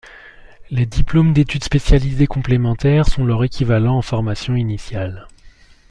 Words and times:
Les 0.71 0.87
diplômes 0.87 1.31
d'études 1.31 1.63
spécialisées 1.63 2.25
complémentaires 2.25 3.05
sont 3.07 3.23
leur 3.23 3.43
équivalent 3.43 3.95
en 3.95 4.01
formation 4.01 4.55
initiale. 4.55 5.27